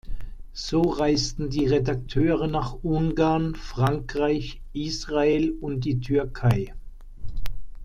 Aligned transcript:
So 0.53 0.81
reisten 0.81 1.51
die 1.51 1.67
Redakteure 1.67 2.47
nach 2.47 2.73
Ungarn, 2.81 3.53
Frankreich, 3.53 4.59
Israel 4.73 5.51
und 5.51 5.81
die 5.85 5.99
Türkei. 5.99 6.73